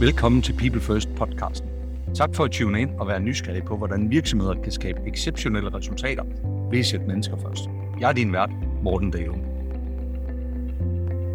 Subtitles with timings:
[0.00, 1.68] Velkommen til People First podcasten.
[2.14, 6.24] Tak for at tune ind og være nysgerrig på, hvordan virksomheder kan skabe exceptionelle resultater
[6.70, 7.64] ved at sætte mennesker først.
[8.00, 8.50] Jeg er din vært,
[8.82, 9.32] Morten Dale.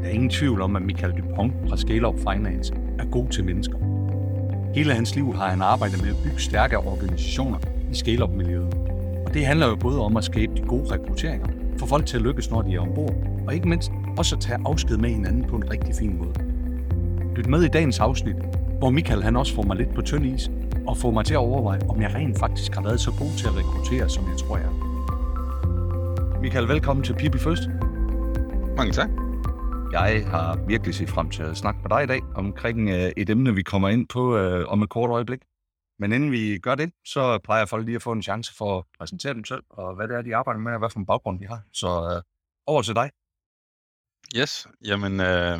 [0.02, 3.43] Der er ingen tvivl om, at Michael Dupont fra Scale Up Finance er god til
[3.43, 3.77] mennesker.
[4.76, 7.57] Hele hans liv har han arbejdet med at bygge stærke organisationer
[7.91, 8.73] i scale up miljøet
[9.28, 11.48] Og det handler jo både om at skabe de gode rekrutteringer,
[11.78, 13.14] få folk til at lykkes, når de er ombord,
[13.48, 16.48] og ikke mindst også at tage afsked med hinanden på en rigtig fin måde.
[17.40, 18.36] Lyt med i dagens afsnit,
[18.80, 20.50] hvor Michael han også får mig lidt på tynd is,
[20.88, 23.47] og får mig til at overveje, om jeg rent faktisk har været så god til
[23.47, 24.75] at rekruttere, som jeg tror, jeg er.
[26.42, 27.64] Michael, velkommen til People First.
[28.78, 29.10] Mange tak.
[29.92, 33.30] Jeg har virkelig set frem til at snakke med dig i dag omkring øh, et
[33.30, 35.39] emne, vi kommer ind på øh, om et kort øjeblik.
[36.00, 38.83] Men inden vi gør det, så plejer folk lige at få en chance for at
[39.00, 41.39] præsentere dem selv, og hvad det er, de arbejder med, og hvad for en baggrund
[41.39, 41.61] de har.
[41.73, 42.22] Så øh,
[42.67, 43.09] over til dig.
[44.36, 45.59] Yes, jamen, øh,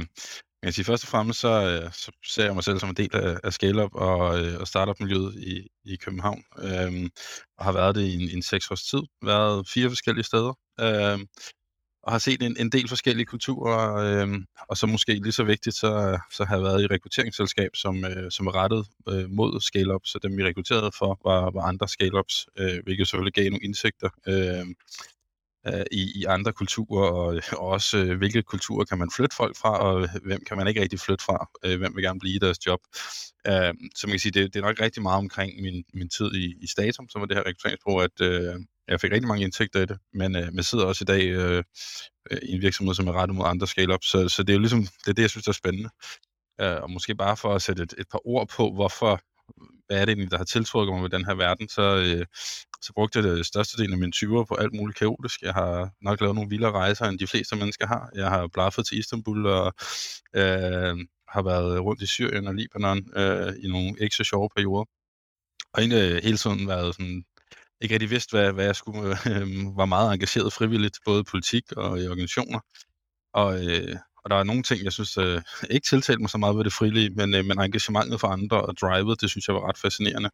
[0.62, 2.96] jeg kan sige, først og fremmest, så, øh, så ser jeg mig selv som en
[2.96, 7.10] del af, af scale-up og, øh, og startup-miljøet i, i København, Øhm,
[7.58, 11.28] og har været det i en, en seks års tid, været fire forskellige steder, Øhm,
[12.04, 15.76] og har set en, en del forskellige kulturer, Øhm, og så måske lige så vigtigt,
[15.76, 19.62] så, så har jeg været i et rekrutteringsselskab, som, øh, som er rettet øh, mod
[19.62, 23.66] scale-up, så dem vi rekrutterede for var, var andre scale-ups, øh, hvilket selvfølgelig gav nogle
[23.66, 24.66] indsigter øh,
[25.68, 29.36] øh, i, i andre kulturer, og, øh, og også øh, hvilke kulturer kan man flytte
[29.36, 32.36] folk fra, og hvem kan man ikke rigtig flytte fra, øh, hvem vil gerne blive
[32.36, 32.80] i deres job.
[33.48, 36.36] Øh, så man kan sige, det, det er nok rigtig meget omkring min, min tid
[36.36, 38.56] i, i Statum, som var det her rekrutteringsbrug, at øh,
[38.88, 41.64] jeg fik rigtig mange indtægter i det, men øh, man sidder også i dag øh,
[42.32, 44.60] øh, i en virksomhed, som er rettet mod andre scale-up, så, så det er jo
[44.60, 45.90] ligesom, det er det, jeg synes er spændende.
[46.62, 49.22] Øh, og måske bare for at sætte et, et par ord på, hvorfor,
[49.90, 52.26] hvad er det egentlig, der har tiltrukket mig ved den her verden, så, øh,
[52.82, 55.42] så brugte jeg øh, det største del af mine 20'er på alt muligt kaotisk.
[55.42, 58.10] Jeg har nok lavet nogle vildere rejser, end de fleste mennesker har.
[58.16, 59.74] Jeg har blaffet til Istanbul og
[60.36, 60.98] øh,
[61.30, 64.86] har været rundt i Syrien og Libanon øh, i nogle ikke så sjove perioder.
[65.74, 67.24] Og egentlig øh, hele tiden været sådan,
[67.82, 69.02] ikke rigtig vidst, hvad, hvad jeg skulle,
[69.32, 72.60] øh, var meget engageret frivilligt, både i politik og i organisationer.
[73.34, 75.42] Og, øh, og der er nogle ting, jeg synes øh,
[75.76, 78.78] ikke tiltalte mig så meget ved det frilige, men, øh, men engagementet for andre og
[78.78, 80.30] drivet, det synes jeg var ret fascinerende.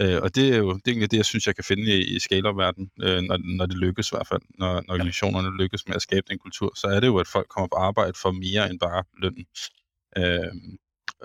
[0.00, 2.18] Øh, og det er jo det, er det, jeg synes, jeg kan finde i, i
[2.18, 6.02] scale-up-verdenen, øh, når, når det lykkes i hvert fald, når, når organisationerne lykkes med at
[6.02, 8.78] skabe den kultur, så er det jo, at folk kommer på arbejde for mere end
[8.80, 9.46] bare lønnen.
[10.18, 10.78] Øh,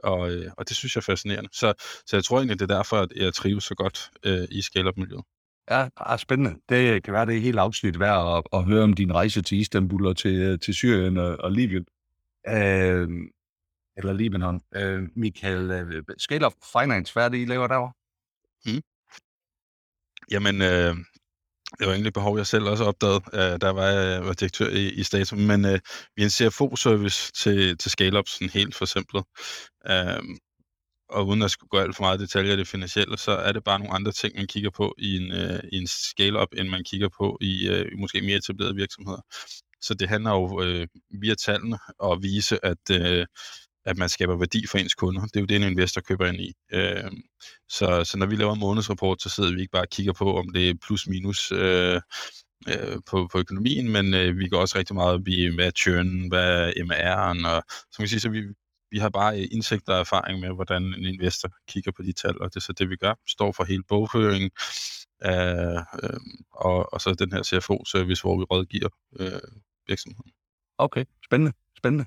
[0.03, 1.49] og, øh, og det synes jeg er fascinerende.
[1.53, 1.73] Så,
[2.05, 5.23] så jeg tror egentlig, det er derfor, at jeg trives så godt øh, i scale-up-miljøet.
[5.69, 6.59] Ja, ah, spændende.
[6.69, 9.57] Det kan være, det er helt afsnit værd at, at høre om din rejse til
[9.57, 11.85] Istanbul og til, øh, til Syrien og, og Libyen.
[12.47, 13.09] Øh,
[13.97, 14.61] eller Libanon.
[14.75, 17.93] Øh, Michael, øh, Scale of Finance, hvad er det, I laver derovre?
[18.65, 18.81] Mm.
[20.31, 20.95] Jamen, øh,
[21.79, 24.89] det var egentlig behov, jeg selv også opdagede, øh, der var jeg var direktør i,
[24.89, 25.79] i Statum, men øh,
[26.15, 29.25] vi er en CFO-service til, til scale-up, sådan helt for simpelt.
[29.89, 30.23] Øh,
[31.09, 33.63] og uden at skulle gå alt for meget detaljer i det finansielle, så er det
[33.63, 36.83] bare nogle andre ting, man kigger på i en, øh, i en scale-up, end man
[36.83, 39.21] kigger på i øh, måske mere etablerede virksomheder.
[39.81, 40.87] Så det handler jo øh,
[41.21, 43.25] via tallene at vise, at, øh,
[43.85, 45.21] at man skaber værdi for ens kunder.
[45.21, 46.53] Det er jo det, en investor køber ind i.
[46.73, 47.11] Øh,
[47.69, 50.37] så, så når vi laver en månedsrapport, så sidder vi ikke bare og kigger på,
[50.37, 52.01] om det er plus minus øh,
[52.67, 55.71] øh, på, på økonomien, men øh, vi går også rigtig meget op i, hvad er
[55.71, 58.43] churn, hvad er MR'en, og så kan sige, så vi,
[58.91, 62.41] vi har bare øh, indsigt og erfaring med, hvordan en investor kigger på de tal,
[62.41, 63.13] og det er så det, vi gør.
[63.27, 64.51] Står for hele bogføringen,
[65.25, 66.19] øh, øh,
[66.51, 68.89] og, og så den her CFO-service, hvor vi rådgiver
[69.19, 69.31] øh,
[69.87, 70.31] virksomheden.
[70.77, 72.05] Okay, spændende, spændende.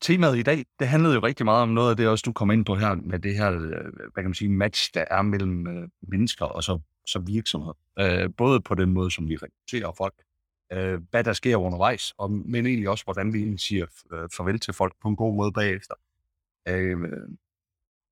[0.00, 2.50] Temaet i dag, det handlede jo rigtig meget om noget af det, også du kom
[2.50, 3.60] ind på her, med det her, øh,
[3.94, 7.76] hvad kan man sige, match, der er mellem øh, mennesker og så, så virksomheder.
[7.98, 10.14] Øh, både på den måde, som vi rekrutterer folk,
[10.72, 14.74] øh, hvad der sker undervejs, og, men egentlig også, hvordan vi siger øh, farvel til
[14.74, 15.94] folk på en god måde bagefter.
[16.68, 16.98] Øh,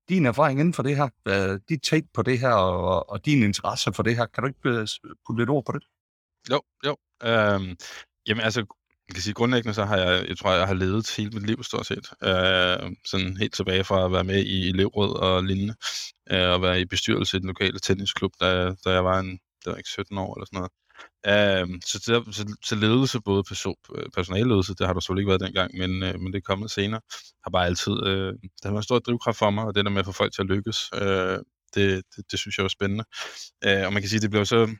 [0.09, 3.43] din erfaring inden for det her, øh, dit take på det her, og, og din
[3.43, 4.87] interesse for det her, kan du ikke øh,
[5.27, 5.83] putte lidt ord på det?
[6.51, 6.97] Jo, jo.
[7.23, 7.75] Øh,
[8.27, 8.65] jamen altså,
[9.07, 11.63] jeg kan sige, grundlæggende så har jeg, jeg tror, jeg har levet hele mit liv
[11.63, 12.11] stort set.
[12.23, 15.75] Øh, sådan helt tilbage fra at være med i elevråd og lignende,
[16.31, 19.71] øh, og være i bestyrelse i den lokale tennisklub, da, da jeg var en, det
[19.71, 20.71] var ikke 17 år eller sådan noget.
[21.27, 23.75] Øh, så, til, så, så ledelse, både person,
[24.15, 27.01] personalledelse, det har der selvfølgelig ikke været dengang, men, øh, men det er kommet senere,
[27.43, 29.91] har bare altid, øh, det har været en stor drivkraft for mig, og det der
[29.91, 31.37] med at få folk til at lykkes, øh,
[31.75, 33.03] det, det, det synes jeg er spændende.
[33.65, 34.75] Øh, og man kan sige, det blev så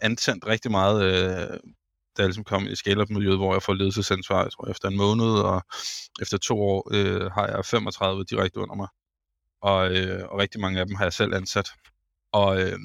[0.00, 1.58] antændt rigtig meget, øh,
[2.16, 5.32] da jeg ligesom kom i scale-up-miljøet, hvor jeg får ledelsesansvar, jeg tror, efter en måned,
[5.50, 5.62] og
[6.20, 8.88] efter to år øh, har jeg 35 direkte under mig.
[9.62, 11.68] Og, øh, og rigtig mange af dem har jeg selv ansat.
[12.32, 12.78] Og, øh,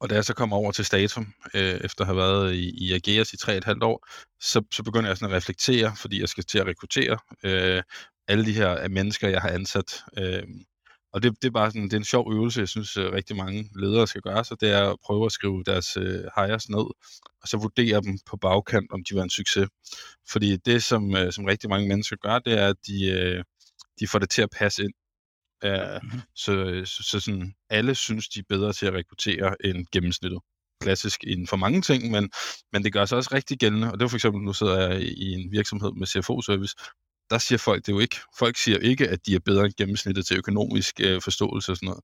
[0.00, 2.92] og da jeg så kom over til Statum, øh, efter at have været i, i
[2.92, 4.06] Ageas i tre et halvt år,
[4.40, 7.82] så, så begynder jeg sådan at reflektere, fordi jeg skal til at rekruttere, øh,
[8.28, 10.02] alle de her øh, mennesker, jeg har ansat.
[10.18, 10.42] Øh,
[11.12, 13.36] og det, det er bare sådan, det er en sjov øvelse, jeg synes øh, rigtig
[13.36, 16.86] mange ledere skal gøre, så det er at prøve at skrive deres øh, hires ned,
[17.42, 19.68] og så vurdere dem på bagkant, om de var en succes.
[20.30, 23.44] Fordi det, som, øh, som rigtig mange mennesker gør, det er, at de, øh,
[24.00, 24.92] de får det til at passe ind.
[25.66, 26.20] Uh, mm-hmm.
[26.34, 30.40] Så, så, så sådan, alle synes, de er bedre til at rekruttere end gennemsnittet.
[30.80, 32.30] Klassisk inden for mange ting, men,
[32.72, 33.92] men det gør sig også rigtig gældende.
[33.92, 36.74] Og det er for eksempel, nu sidder jeg i en virksomhed med CFO-service,
[37.30, 38.16] der siger folk det jo ikke.
[38.38, 41.86] Folk siger ikke, at de er bedre end gennemsnittet til økonomisk øh, forståelse og sådan
[41.86, 42.02] noget.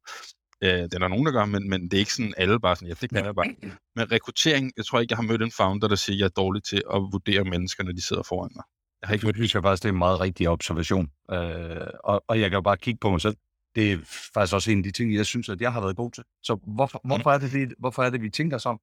[0.63, 2.77] Øh, det er der nogen, der gør, men, men det er ikke sådan alle bare
[2.77, 3.55] sådan, ja, det kan jeg bare.
[3.97, 6.43] Men rekruttering, jeg tror ikke, jeg har mødt en founder, der siger, at jeg er
[6.43, 8.65] dårlig til at vurdere mennesker, når de sidder foran mig.
[9.01, 11.11] Jeg har ikke det synes jeg faktisk, det er en meget rigtig observation.
[11.31, 13.37] Øh, og, og jeg kan jo bare kigge på mig selv.
[13.75, 13.99] Det er
[14.35, 16.25] faktisk også en af de ting, jeg synes, at jeg har været god til.
[16.43, 17.09] Så hvorfor, mm.
[17.09, 18.79] hvorfor, er, det, det, hvorfor er det, vi tænker sådan?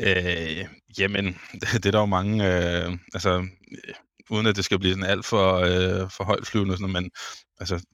[0.00, 0.66] Øh,
[0.98, 3.46] jamen, det, det er der jo mange, øh, altså,
[4.30, 7.10] uden at det skal blive sådan alt for, øh, for højt flyvende, sådan, men
[7.60, 7.84] altså,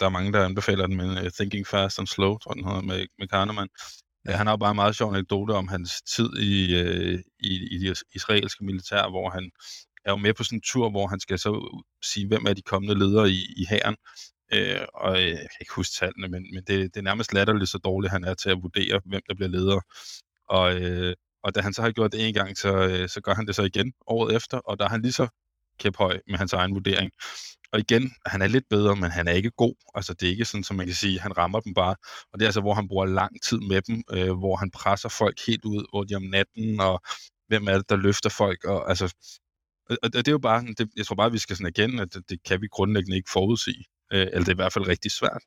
[0.00, 2.80] der er mange, der anbefaler den med uh, Thinking Fast and Slow, tror den hedder,
[2.80, 3.68] med, med Kahneman.
[4.28, 7.52] Ja, han har jo bare en meget sjov anekdote om hans tid i, øh, i,
[7.74, 9.50] i det israelske militær, hvor han
[10.04, 12.62] er jo med på sådan en tur, hvor han skal så sige, hvem er de
[12.62, 13.96] kommende ledere i, i hæren.
[14.52, 17.70] Øh, og øh, jeg kan ikke huske tallene, men, men det, det er nærmest latterligt
[17.70, 19.80] så dårligt, han er til at vurdere, hvem der bliver leder.
[20.48, 23.34] Og, øh, og da han så har gjort det en gang, så, øh, så gør
[23.34, 25.28] han det så igen året efter, og der er han lige så
[25.78, 27.10] kæphøj med hans egen vurdering.
[27.72, 29.74] Og igen, han er lidt bedre, men han er ikke god.
[29.94, 31.96] Altså, det er ikke sådan, som man kan sige, han rammer dem bare.
[32.32, 35.08] Og det er altså, hvor han bruger lang tid med dem, øh, hvor han presser
[35.08, 37.02] folk helt ud, hvor de om natten, og
[37.48, 38.64] hvem er det, der løfter folk.
[38.64, 39.14] Og, altså,
[40.02, 42.30] og det er jo bare, det, jeg tror bare, vi skal sådan erkende, at det,
[42.30, 43.84] det kan vi grundlæggende ikke forudsige.
[44.12, 45.42] Øh, eller det er i hvert fald rigtig svært.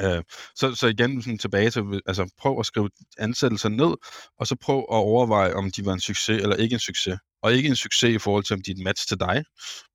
[0.00, 0.22] Øh,
[0.54, 3.96] så, så igen sådan tilbage til, altså prøv at skrive ansættelser ned,
[4.38, 7.18] og så prøv at overveje, om de var en succes eller ikke en succes.
[7.42, 9.44] Og ikke en succes i forhold til, om de er et match til dig,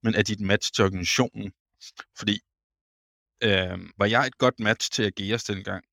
[0.03, 1.51] men er de et match til organisationen.
[2.17, 2.39] Fordi,
[3.43, 5.83] øh, var jeg et godt match til Ageas dengang?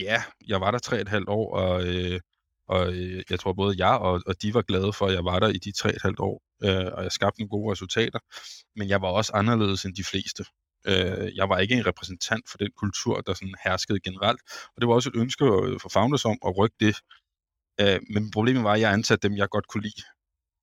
[0.00, 2.20] Ja, jeg var der tre et halvt år, og, øh,
[2.68, 5.38] og øh, jeg tror både jeg og, og de var glade for, at jeg var
[5.38, 8.18] der i de tre et halvt år, øh, og jeg skabte nogle gode resultater.
[8.76, 10.44] Men jeg var også anderledes end de fleste.
[10.86, 14.40] Øh, jeg var ikke en repræsentant for den kultur, der sådan herskede generelt.
[14.76, 15.44] Og det var også et ønske
[15.82, 16.96] for Founders om at rykke det.
[17.80, 20.02] Øh, men problemet var, at jeg ansatte dem, jeg godt kunne lide.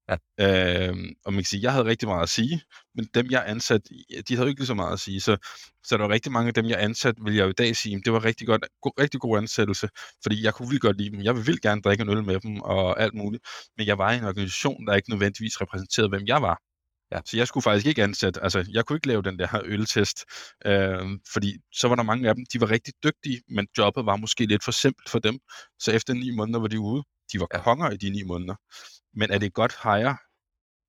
[0.09, 0.17] Ja.
[0.39, 0.95] Øh,
[1.25, 2.61] og man kan sige, jeg havde rigtig meget at sige,
[2.95, 3.81] men dem, jeg ansat,
[4.27, 5.21] de havde ikke lige så meget at sige.
[5.21, 5.37] Så,
[5.83, 8.01] så der var rigtig mange af dem, jeg ansat, vil jeg jo i dag sige,
[8.05, 9.89] det var rigtig, godt, go, rigtig god ansættelse,
[10.23, 11.21] fordi jeg kunne vildt godt lide dem.
[11.23, 13.43] Jeg vil vildt gerne drikke en øl med dem og alt muligt,
[13.77, 16.61] men jeg var i en organisation, der ikke nødvendigvis repræsenterede, hvem jeg var.
[17.15, 17.21] Ja.
[17.25, 20.25] Så jeg skulle faktisk ikke ansætte, altså jeg kunne ikke lave den der øltest,
[20.65, 24.15] øh, fordi så var der mange af dem, de var rigtig dygtige, men jobbet var
[24.15, 25.39] måske lidt for simpelt for dem.
[25.79, 27.03] Så efter ni måneder var de ude.
[27.33, 27.61] De var ja.
[27.61, 28.55] konger i de ni måneder.
[29.13, 30.17] Men er det godt hire,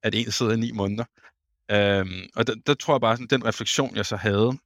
[0.02, 1.04] at en sidder i ni måneder?
[1.70, 2.06] Øh,
[2.36, 4.58] og der, der tror jeg bare, sådan, den refleksion, jeg så havde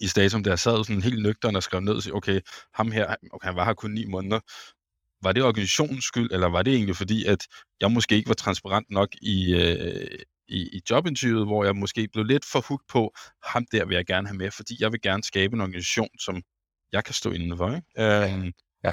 [0.00, 2.40] i Statum, der sad sådan helt nøgteren og skrev ned og sagde, okay,
[2.74, 4.40] ham her, okay, han var her kun ni måneder,
[5.22, 7.46] var det organisationens skyld, eller var det egentlig fordi, at
[7.80, 10.18] jeg måske ikke var transparent nok i, øh,
[10.48, 13.14] i, i jobinterviewet, hvor jeg måske blev lidt for hugt på,
[13.44, 16.42] ham der vil jeg gerne have med, fordi jeg vil gerne skabe en organisation, som
[16.92, 17.68] jeg kan stå indenfor.
[17.68, 17.86] Ikke?
[17.98, 18.52] Øh,
[18.84, 18.92] ja.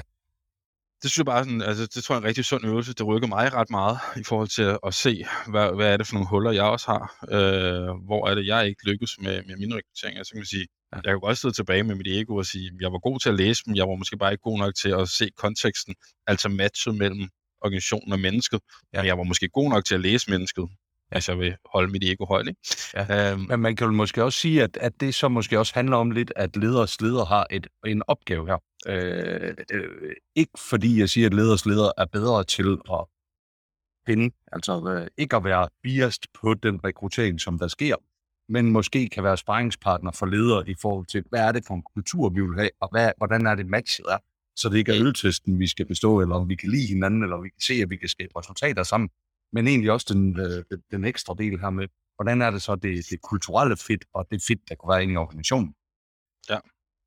[1.02, 2.94] Det synes jeg bare, sådan, altså, det tror jeg er en rigtig sund øvelse.
[2.94, 6.06] Det rykker mig ret meget i forhold til at, at se, hvad, hvad er det
[6.06, 7.02] for nogle huller, jeg også har.
[7.36, 10.22] Øh, hvor er det, jeg ikke lykkes med, med mine rekrutteringer.
[10.22, 10.96] Så kan man sige, ja.
[10.96, 13.34] jeg kan godt sidde tilbage med mit ego og sige, jeg var god til at
[13.34, 15.94] læse dem, jeg var måske bare ikke god nok til at se konteksten,
[16.26, 17.28] altså matchet mellem
[17.64, 18.60] organisationen og mennesket.
[18.92, 18.98] Ja.
[18.98, 20.68] Men jeg var måske god nok til at læse mennesket,
[21.14, 22.48] altså jeg vil holde mit ego højt.
[22.48, 22.60] Ikke?
[22.94, 23.32] Ja.
[23.32, 25.96] Um, Men man kan jo måske også sige, at, at det så måske også handler
[25.96, 28.58] om lidt, at leders leder har et, en opgave her.
[28.86, 33.04] Øh, øh, ikke fordi jeg siger, at leders leder er bedre til at
[34.06, 37.96] finde, altså øh, ikke at være biased på den rekruttering, som der sker,
[38.48, 41.82] men måske kan være sparringspartner for ledere i forhold til, hvad er det for en
[41.94, 44.18] kultur, vi vil have, og hvad, hvordan er det matchet er,
[44.56, 47.40] så det ikke er øltesten, vi skal bestå, eller om vi kan lide hinanden, eller
[47.42, 49.08] vi kan se, at vi kan skabe resultater sammen
[49.54, 52.74] men egentlig også den, øh, den, den ekstra del her med, hvordan er det så
[52.74, 55.74] det, det kulturelle fit, og det fit, der kunne være inde i organisationen?
[56.50, 56.58] Ja,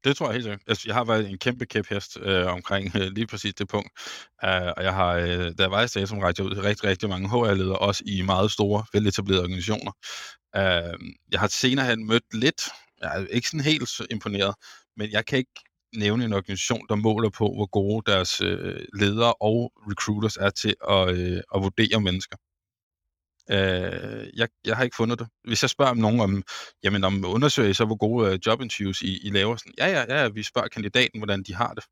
[0.04, 0.62] det tror jeg helt sikkert.
[0.68, 3.90] Altså, jeg har været en kæmpe kæphest øh, omkring øh, lige præcis det punkt.
[4.44, 7.10] Uh, og jeg har, øh, da jeg var i Statum, rækket ud til rigtig, rigtig
[7.10, 9.92] mange HR-ledere, også i meget store, veletablerede organisationer.
[10.58, 11.00] Uh,
[11.32, 12.62] jeg har senere hen mødt lidt,
[13.02, 14.56] jeg er ikke sådan helt imponeret,
[14.98, 15.60] men jeg kan ikke
[15.98, 20.76] nævne en organisation, der måler på, hvor gode deres øh, ledere og recruiters er til
[20.90, 22.38] at, øh, at vurdere mennesker.
[23.52, 25.28] Øh, jeg, jeg har ikke fundet det.
[25.44, 26.44] Hvis jeg spørger om nogen om,
[26.84, 30.22] jamen om undersøger I så, hvor gode øh, jobinterviews I, I laver, sådan, ja, ja,
[30.22, 31.84] ja, vi spørger kandidaten, hvordan de har det.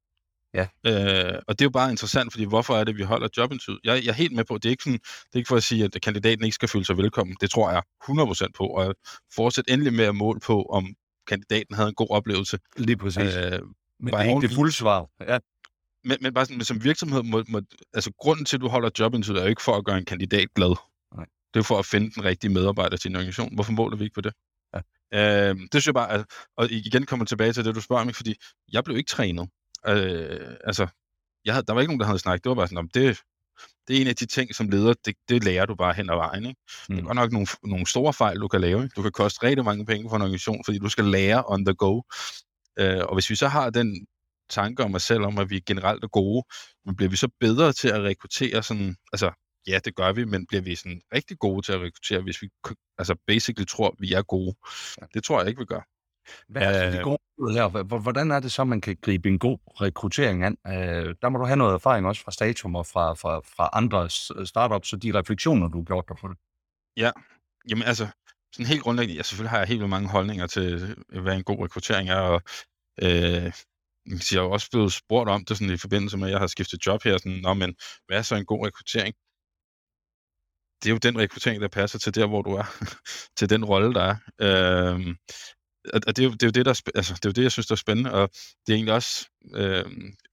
[0.53, 0.67] Ja.
[0.87, 3.79] Øh, og det er jo bare interessant, fordi hvorfor er det, vi holder jobinterview?
[3.83, 5.63] Jeg, jeg er helt med på, det er, ikke sådan, det er ikke for at
[5.63, 7.37] sige, at kandidaten ikke skal føle sig velkommen.
[7.41, 8.95] Det tror jeg 100% på, og
[9.35, 10.95] fortsæt endelig med at måle på, om
[11.27, 12.59] kandidaten havde en god oplevelse.
[12.77, 13.35] Lige præcis.
[13.35, 13.59] Øh,
[13.99, 15.09] men bare ikke det fulde svar.
[15.27, 15.39] Ja.
[16.03, 17.61] Men, men bare sådan, men som virksomhed, må, må,
[17.93, 20.47] altså grunden til, at du holder jobinterview, er jo ikke for at gøre en kandidat
[20.55, 20.75] glad.
[21.15, 21.25] Nej.
[21.53, 23.55] Det er for at finde den rigtige medarbejder til en organisation.
[23.55, 24.33] Hvorfor måler vi ikke på det?
[24.73, 24.79] Ja.
[25.49, 26.25] Øh, det synes jeg bare, at,
[26.57, 28.35] og igen kommer tilbage til det, du spørger mig, fordi
[28.71, 29.49] jeg blev ikke trænet.
[29.87, 30.87] Øh, altså,
[31.45, 32.43] jeg havde, der var ikke nogen, der havde snakket.
[32.43, 33.19] Det var bare sådan, om det,
[33.87, 36.15] det er en af de ting, som leder, det, det lærer du bare hen ad
[36.15, 36.45] vejen.
[36.45, 36.61] Ikke?
[36.89, 36.95] Mm.
[36.95, 37.07] Det er mm.
[37.07, 38.83] godt nok nogle, nogle store fejl, du kan lave.
[38.83, 38.93] Ikke?
[38.95, 41.73] Du kan koste rigtig mange penge for en organisation, fordi du skal lære on the
[41.73, 42.01] go.
[42.79, 44.07] Øh, og hvis vi så har den
[44.49, 46.43] tanke om os selv, om at vi generelt er gode,
[46.85, 49.31] men bliver vi så bedre til at rekruttere sådan, altså
[49.67, 52.49] ja, det gør vi, men bliver vi sådan rigtig gode til at rekruttere, hvis vi
[52.97, 54.55] altså basically tror, vi er gode?
[55.13, 55.81] Det tror jeg ikke, vi gør.
[56.47, 57.99] Hvad er de gode her?
[57.99, 60.57] Hvordan er det så, man kan gribe en god rekruttering an?
[60.67, 64.09] Øh, der må du have noget erfaring også fra Statum og fra, fra, fra andre
[64.45, 66.37] startups, og de refleksioner, du har gjort dig på det.
[66.97, 67.11] Ja,
[67.69, 68.07] jamen altså,
[68.55, 71.43] sådan helt grundlæggende, ja, selvfølgelig har jeg helt vildt mange holdninger til, øh, hvad en
[71.43, 72.41] god rekruttering er, og
[73.03, 73.51] øh,
[74.31, 76.85] jeg har også blevet spurgt om det sådan i forbindelse med, at jeg har skiftet
[76.85, 77.75] job her, sådan, Nå, men
[78.07, 79.15] hvad er så en god rekruttering?
[80.83, 82.65] Det er jo den rekruttering, der passer til der, hvor du er,
[83.37, 84.15] til den rolle, der er.
[84.41, 85.15] Øh,
[85.93, 87.51] og det er, jo, det er jo det, der, altså, det er jo det, jeg
[87.51, 88.29] synes, der er spændende, og
[88.67, 89.85] det er egentlig også, øh,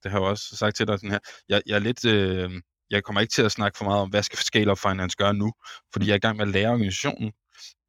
[0.02, 2.50] det har jeg også sagt til dig sådan her, jeg, jeg er lidt, øh,
[2.90, 5.34] jeg kommer ikke til at snakke for meget om, hvad skal Scale Up Finance gøre
[5.34, 5.52] nu,
[5.92, 7.32] fordi jeg er i gang med at lære organisationen,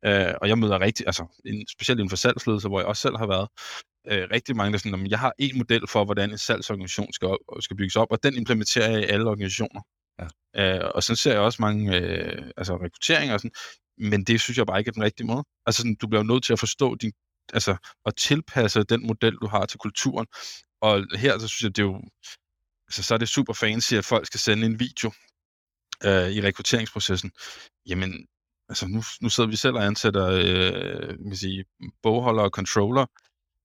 [0.06, 3.18] øh, og jeg møder rigtig, altså en, specielt inden for salgsledelse, hvor jeg også selv
[3.18, 3.48] har været,
[4.12, 7.30] øh, rigtig mange, der sådan, at jeg har en model for, hvordan en salgsorganisation skal,
[7.60, 9.82] skal bygges op, og den implementerer jeg i alle organisationer.
[10.20, 10.28] Ja.
[10.58, 13.52] Øh, og så ser jeg også mange øh, altså rekrutteringer og sådan,
[13.98, 15.44] men det synes jeg bare ikke er den rigtige måde.
[15.66, 17.12] Altså, sådan, du bliver nødt til at forstå din
[17.54, 20.28] altså, at tilpasse den model, du har til kulturen.
[20.82, 22.02] Og her, så synes jeg, det er jo,
[22.88, 25.12] altså, så er det super fancy, at folk skal sende en video
[26.06, 27.32] øh, i rekrutteringsprocessen.
[27.86, 28.28] Jamen,
[28.70, 31.66] altså, nu, nu sidder vi selv og ansætter, øh, man sige,
[32.04, 33.06] bogholder og controller.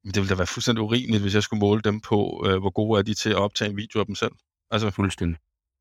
[0.05, 2.71] Men det ville da være fuldstændig urimeligt, hvis jeg skulle måle dem på, øh, hvor
[2.71, 4.33] gode er de til at optage en video af dem selv.
[4.71, 5.39] Altså, fuldstændig.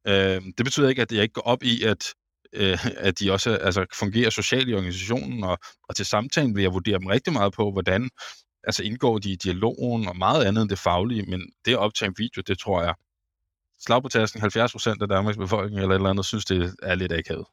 [0.07, 2.13] Øh, det betyder ikke, at jeg ikke går op i, at
[2.53, 5.57] øh, at de også altså, fungerer socialt i organisationen, og,
[5.89, 8.09] og til samtalen vil jeg vurdere dem rigtig meget på, hvordan
[8.63, 12.09] altså indgår de i dialogen og meget andet end det faglige, men det at optage
[12.09, 12.95] en video, det tror jeg,
[13.79, 16.95] slag på tasken, 70 procent af Danmarks befolkning eller et eller andet, synes, det er
[16.95, 17.45] lidt akavet.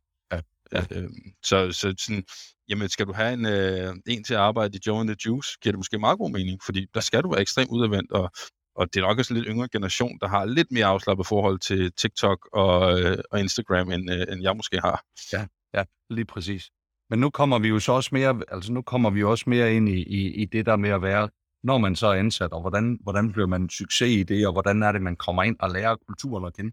[0.75, 0.85] Ja.
[0.91, 1.09] Øh,
[1.45, 2.25] så, så sådan,
[2.69, 5.51] jamen, skal du have en, øh, en til at arbejde i Joe and the Juice,
[5.63, 8.31] giver det måske meget god mening, fordi der skal du være ekstremt udadvendt og
[8.77, 11.59] og det er nok også en lidt yngre generation, der har lidt mere afslappet forhold
[11.59, 15.05] til TikTok og, øh, og Instagram, end, øh, end jeg måske har.
[15.33, 16.71] Ja, ja, lige præcis.
[17.11, 19.89] Men nu kommer vi jo så også mere, altså nu kommer vi også mere ind
[19.89, 21.29] i, i, i det der med at være,
[21.63, 24.83] når man så er ansat, og hvordan, hvordan bliver man succes i det, og hvordan
[24.83, 26.73] er det, man kommer ind og lærer kulturen at kende.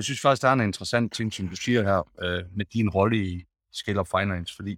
[0.00, 2.88] Jeg synes faktisk, der er en interessant ting, som du siger her, øh, med din
[2.90, 4.76] rolle i Scale of Finance, fordi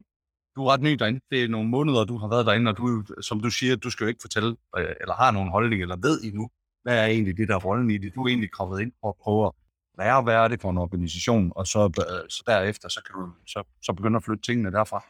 [0.57, 1.21] du er ret ny derinde.
[1.31, 4.05] Det er nogle måneder, du har været derinde, og du, som du siger, du skal
[4.05, 6.51] jo ikke fortælle, øh, eller har nogen holdning, eller ved endnu,
[6.83, 8.15] hvad er egentlig det, der er rollen i det?
[8.15, 9.53] Du er egentlig kommet ind og prøver at
[9.99, 13.33] lære, hvad er det for en organisation, og så, øh, så derefter, så kan du
[13.47, 15.05] så, så begynde at flytte tingene derfra.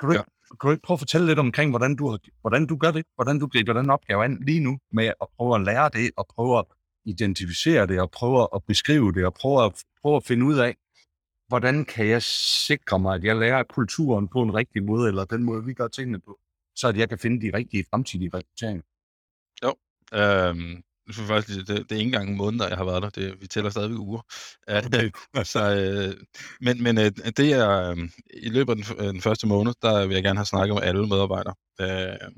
[0.00, 0.22] Kan du, ja.
[0.60, 3.04] kan du ikke prøve at fortælle lidt omkring, hvordan du, hvordan du gør det?
[3.14, 6.26] Hvordan du griber den opgave an lige nu med at prøve at lære det, og
[6.34, 6.64] prøve at
[7.08, 9.72] identificere det, og prøve at beskrive det, og prøve at,
[10.02, 10.74] prøve at finde ud af,
[11.48, 15.42] hvordan kan jeg sikre mig, at jeg lærer kulturen på en rigtig måde, eller den
[15.42, 16.38] måde, vi gør tingene på,
[16.76, 18.82] så at jeg kan finde de rigtige fremtidige rekrutteringer.
[19.64, 19.74] Jo,
[20.18, 23.10] øhm, nu faktisk, det, det er ikke engang måneder, jeg har været der.
[23.10, 24.22] Det, vi tæller stadigvæk uger.
[24.86, 25.10] Okay.
[25.44, 26.24] så, øh,
[26.60, 27.96] men men øh, det er, øh,
[28.34, 30.82] i løbet af den, øh, den første måned, der vil jeg gerne have snakket med
[30.82, 31.54] alle medarbejdere.
[31.80, 32.30] Øh,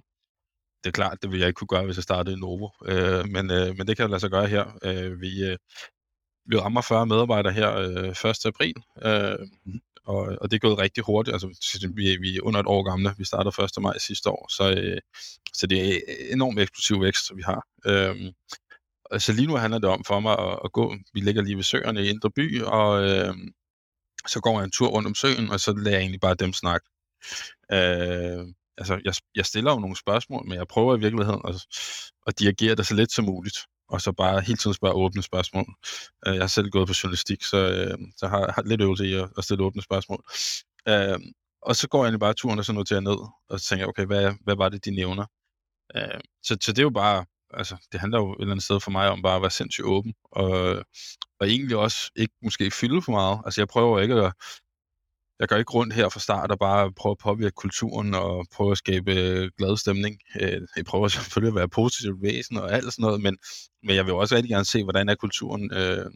[0.85, 2.69] det er klart, det vil jeg ikke kunne gøre, hvis jeg startede i Novo.
[2.87, 4.79] Øh, men, øh, men det kan jeg lade sig gøre her.
[4.85, 5.57] Øh, vi, øh,
[6.47, 8.47] vi rammer 40 medarbejdere her øh, 1.
[8.47, 8.75] april.
[9.05, 11.35] Øh, mm og, og det er gået rigtig hurtigt.
[11.35, 13.15] Altså, vi, vi er under et år gamle.
[13.19, 13.83] Vi startede 1.
[13.83, 15.01] maj sidste år, så, øh,
[15.55, 16.01] så det er
[16.33, 17.67] enormt eksplosiv vækst, vi har.
[17.87, 18.29] Øhm,
[19.19, 20.95] så lige nu handler det om for mig at, at gå.
[21.15, 23.35] Vi ligger lige ved søerne i Indre By, og øh,
[24.27, 26.53] så går jeg en tur rundt om søen, og så lader jeg egentlig bare dem
[26.53, 26.87] snakke.
[27.73, 28.47] Øh,
[28.79, 31.55] altså, jeg, jeg stiller jo nogle spørgsmål, men jeg prøver i virkeligheden at,
[32.27, 33.59] at dirigere det så lidt som muligt
[33.91, 35.67] og så bare hele tiden spørge åbne spørgsmål.
[36.27, 39.15] Øh, jeg har selv gået på journalistik, så, øh, så har, har lidt øvelse i
[39.15, 40.23] at, at stille åbne spørgsmål.
[40.89, 41.19] Øh,
[41.63, 43.89] og så går jeg egentlig bare turen og så noterer ned, og så tænker jeg,
[43.89, 45.27] okay, hvad, hvad var det, de nævner?
[45.97, 48.81] Øh, så, så det er jo bare, altså, det handler jo et eller andet sted
[48.81, 50.51] for mig om bare at være sindssygt åben, og,
[51.41, 53.41] og egentlig også ikke måske fylde for meget.
[53.45, 54.33] Altså, jeg prøver ikke at
[55.41, 58.71] jeg går ikke rundt her fra start og bare prøver at påvirke kulturen og prøve
[58.71, 60.19] at skabe øh, glad stemning.
[60.41, 63.39] Øh, jeg prøver selvfølgelig at være positivt væsen og alt sådan noget, men,
[63.83, 65.73] men jeg vil også rigtig gerne se, hvordan er kulturen.
[65.73, 66.07] Øh,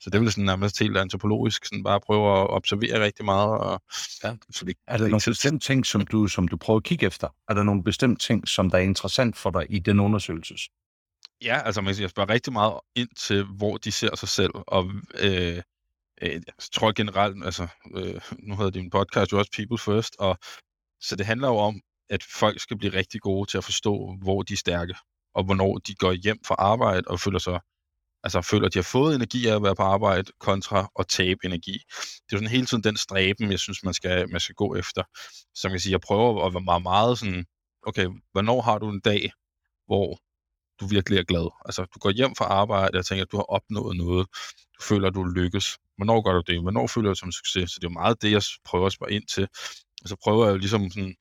[0.00, 3.58] så det vil sådan nærmest helt antropologisk, sådan bare prøve at observere rigtig meget.
[3.58, 3.82] Og,
[4.24, 4.34] ja.
[4.56, 7.28] fordi, er der nogle bestemte ting, som du, som du prøver at kigge efter?
[7.48, 10.54] Er der nogle bestemte ting, som der er interessant for dig i den undersøgelse?
[11.42, 14.28] Ja, altså man kan sige, jeg spørger rigtig meget ind til, hvor de ser sig
[14.28, 15.62] selv, og øh,
[16.22, 20.38] jeg tror generelt, altså øh, nu hedder din podcast jo også People First, og
[21.00, 24.42] så det handler jo om, at folk skal blive rigtig gode til at forstå, hvor
[24.42, 24.94] de er stærke,
[25.34, 27.60] og hvornår de går hjem fra arbejde og føler sig
[28.24, 31.38] altså føler, at de har fået energi af at være på arbejde, kontra at tabe
[31.44, 31.72] energi.
[31.72, 34.74] Det er jo sådan hele tiden den stræben, jeg synes, man skal, man skal gå
[34.74, 35.02] efter.
[35.54, 37.44] Så man kan sige, jeg prøver at være meget, meget sådan,
[37.86, 39.32] okay, hvornår har du en dag,
[39.86, 40.18] hvor
[40.80, 41.50] du virkelig er glad?
[41.64, 44.26] Altså, du går hjem fra arbejde og tænker, at du har opnået noget.
[44.78, 45.78] Du føler, at du lykkes.
[45.96, 46.62] Hvornår gør du det?
[46.62, 47.70] Hvornår føler du det som succes?
[47.70, 49.48] Så det er jo meget det, jeg prøver at spørge ind til.
[50.02, 51.14] Og så prøver jeg jo ligesom sådan,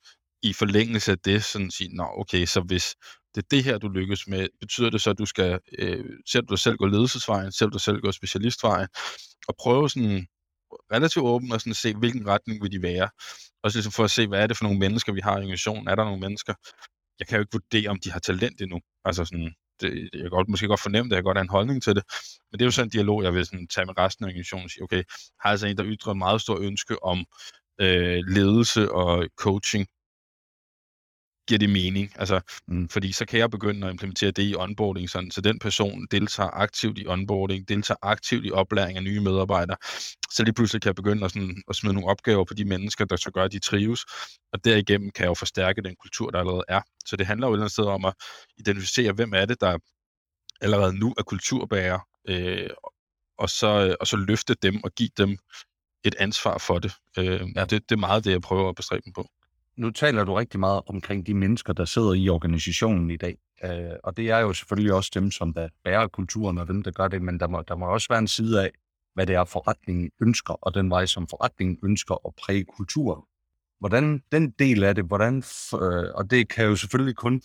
[0.43, 2.95] i forlængelse af det, sådan at sige, nå okay, så hvis
[3.35, 6.45] det er det her, du lykkes med, betyder det så, at du skal, øh, selv
[6.45, 8.87] du dig selv gå ledelsesvejen, selv du dig selv gå specialistvejen,
[9.47, 10.27] og prøve sådan
[10.93, 13.09] relativt åben og sådan se, hvilken retning vil de være.
[13.63, 15.87] Også ligesom for at se, hvad er det for nogle mennesker, vi har i organisationen.
[15.87, 16.53] Er der nogle mennesker?
[17.19, 18.79] Jeg kan jo ikke vurdere, om de har talent endnu.
[19.05, 21.83] Altså sådan, det, jeg er godt, måske godt fornemme det, jeg godt har en holdning
[21.83, 22.03] til det.
[22.51, 24.63] Men det er jo sådan en dialog, jeg vil sådan tage med resten af organisationen
[24.65, 25.03] og sige, okay,
[25.41, 27.25] har altså en, der ytrer en meget stor ønske om
[27.81, 29.87] øh, ledelse og coaching,
[31.47, 32.11] giver det mening.
[32.15, 32.89] Altså, mm.
[32.89, 36.49] Fordi så kan jeg begynde at implementere det i onboarding, sådan, så den person deltager
[36.49, 39.77] aktivt i onboarding, deltager aktivt i oplæring af nye medarbejdere.
[40.31, 43.05] Så lige pludselig kan jeg begynde at, sådan, at smide nogle opgaver på de mennesker,
[43.05, 44.05] der så gør, at de trives.
[44.53, 46.81] Og derigennem kan jeg jo forstærke den kultur, der allerede er.
[47.05, 48.13] Så det handler jo et eller andet sted om at
[48.57, 49.77] identificere, hvem er det, der
[50.61, 51.99] allerede nu er kulturbærer,
[52.29, 52.69] øh,
[53.37, 55.37] og, så, og så løfte dem og give dem
[56.03, 56.93] et ansvar for det.
[57.17, 57.65] Øh, ja.
[57.65, 57.89] det.
[57.89, 59.27] Det er meget det, jeg prøver at bestræbe dem på
[59.77, 63.37] nu taler du rigtig meget omkring de mennesker, der sidder i organisationen i dag.
[63.63, 66.91] Øh, og det er jo selvfølgelig også dem, som der bærer kulturen og dem, der
[66.91, 68.71] gør det, men der må, der må også være en side af,
[69.13, 73.21] hvad det er, forretningen ønsker, og den vej, som forretningen ønsker at præge kulturen.
[73.79, 75.43] Hvordan den del af det, hvordan,
[75.73, 77.41] øh, og det kan jo selvfølgelig kun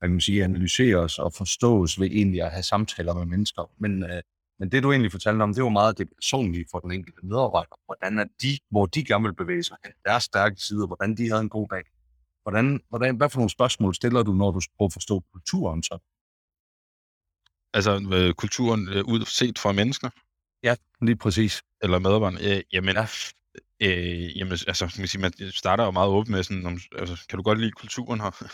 [0.00, 4.22] kan man sige, analyseres og forstås ved egentlig at have samtaler med mennesker, men øh,
[4.60, 7.76] men det, du egentlig fortalte om, det var meget det personlige for den enkelte medarbejder.
[7.86, 11.28] Hvordan er de, hvor de gerne vil bevæge sig hen, deres stærke sider, hvordan de
[11.28, 11.82] havde en god dag.
[12.42, 15.98] Hvordan, hvordan, hvad for nogle spørgsmål stiller du, når du prøver at forstå kulturen så?
[17.74, 20.10] Altså øh, kulturen øh, ud set fra mennesker?
[20.62, 21.62] Ja, lige præcis.
[21.82, 22.56] Eller medarbejdere?
[22.56, 23.06] Øh, jamen, ja.
[23.82, 27.36] Øh, jamen, altså, man, sige, man starter jo meget åbent med sådan, om, altså, kan
[27.36, 28.30] du godt lide kulturen her?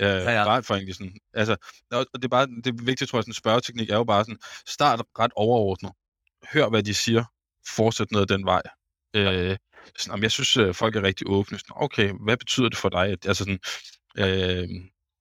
[0.00, 0.44] øh, ja, ja.
[0.44, 1.56] Bare for egentlig sådan, altså,
[1.90, 5.02] og det er bare, det vigtige, tror jeg, sådan spørgeteknik er jo bare sådan, start
[5.18, 5.92] ret overordnet.
[6.52, 7.24] Hør, hvad de siger.
[7.76, 8.62] Fortsæt noget af den vej.
[9.14, 9.56] Øh,
[9.98, 11.58] sådan, om jeg synes, øh, folk er rigtig åbne.
[11.58, 13.08] Sådan, okay, hvad betyder det for dig?
[13.08, 13.58] Altså sådan,
[14.18, 14.68] øh,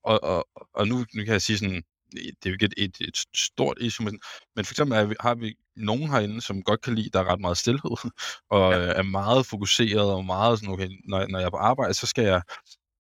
[0.04, 2.96] og, og, og nu, nu kan jeg sige sådan, det er jo ikke et, et,
[3.08, 4.20] et stort issue, men,
[4.56, 7.32] men for eksempel er, har vi nogen herinde, som godt kan lide, at der er
[7.32, 7.92] ret meget stillhed,
[8.56, 8.78] og ja.
[8.78, 12.24] er meget fokuseret, og meget sådan, okay, når, når jeg er på arbejde, så skal
[12.24, 12.42] jeg,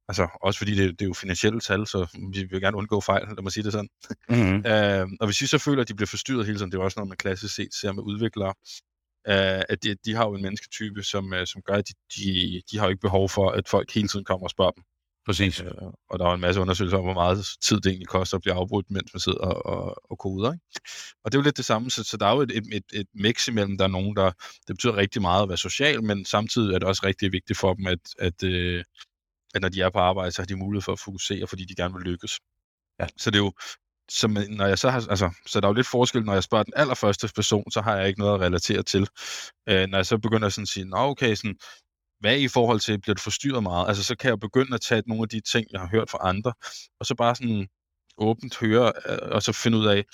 [0.07, 3.27] altså også fordi det, det er jo finansielle tal, så vi vil gerne undgå fejl,
[3.27, 3.89] lad mig sige det sådan.
[4.29, 4.55] Mm-hmm.
[4.55, 6.99] uh, og hvis vi så føler, at de bliver forstyrret hele tiden, det er også
[6.99, 8.53] noget, man klassisk set ser med udviklere,
[9.29, 12.61] uh, at de, de har jo en mennesketype, som, uh, som gør, at de, de,
[12.71, 14.83] de har jo ikke behov for, at folk hele tiden kommer og spørger dem.
[15.25, 15.61] Præcis.
[15.61, 15.71] Øh,
[16.09, 18.53] og der var en masse undersøgelser om, hvor meget tid det egentlig koster at blive
[18.55, 20.53] afbrudt, mens man sidder og, og, og koder.
[20.53, 20.65] Ikke?
[21.23, 22.99] Og det er jo lidt det samme, så, så der er jo et, et, et,
[22.99, 24.31] et mix imellem, der er nogen, der,
[24.67, 27.73] det betyder rigtig meget at være social, men samtidig er det også rigtig vigtigt for
[27.73, 28.83] dem, at, at, øh,
[29.55, 31.75] at når de er på arbejde, så har de mulighed for at fokusere, fordi de
[31.75, 32.39] gerne vil lykkes.
[32.99, 33.07] Ja.
[33.17, 33.53] Så det er jo,
[34.11, 36.63] så, når jeg så, har, altså, så der er jo lidt forskel, når jeg spørger
[36.63, 39.07] den allerførste person, så har jeg ikke noget at relatere til.
[39.69, 41.55] Øh, når jeg så begynder sådan at sige, nå okay, sådan,
[42.19, 43.87] hvad i forhold til, bliver det forstyrret meget?
[43.87, 46.19] Altså, så kan jeg begynde at tage nogle af de ting, jeg har hørt fra
[46.21, 46.53] andre,
[46.99, 47.67] og så bare sådan
[48.17, 50.05] åbent høre, øh, og så finde ud af,